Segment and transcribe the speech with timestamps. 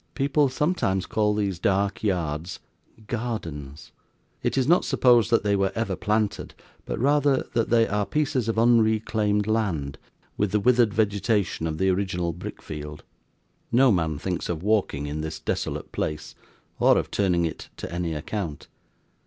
[0.15, 2.59] People sometimes call these dark yards
[3.05, 3.91] 'gardens';
[4.41, 6.55] it is not supposed that they were ever planted,
[6.87, 9.99] but rather that they are pieces of unreclaimed land,
[10.37, 13.03] with the withered vegetation of the original brick field.
[13.71, 16.33] No man thinks of walking in this desolate place,
[16.79, 18.67] or of turning it to any account.